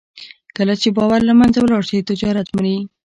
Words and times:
کله 0.57 0.73
چې 0.81 0.87
باور 0.97 1.21
له 1.29 1.33
منځه 1.39 1.59
ولاړ 1.61 1.83
شي، 1.89 2.07
تجارت 2.09 2.47
مري. 2.55 2.75